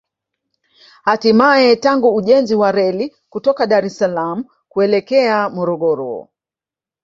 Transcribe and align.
Hatimae 1.03 1.75
tangu 1.75 2.15
ujenzi 2.15 2.55
wa 2.55 2.71
reli 2.71 3.15
kutoka 3.29 3.65
Dar 3.67 3.85
es 3.85 3.97
Salaam 3.97 4.45
kuelekea 4.69 5.49
Morogoro 5.49 6.27